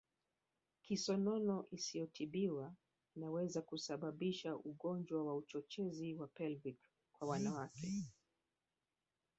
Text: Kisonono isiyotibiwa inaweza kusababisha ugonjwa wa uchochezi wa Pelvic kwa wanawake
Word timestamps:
Kisonono 0.83 1.57
isiyotibiwa 1.77 2.67
inaweza 3.15 3.61
kusababisha 3.61 4.55
ugonjwa 4.55 5.23
wa 5.25 5.35
uchochezi 5.37 6.13
wa 6.15 6.27
Pelvic 6.27 6.77
kwa 7.13 7.27
wanawake 7.27 7.87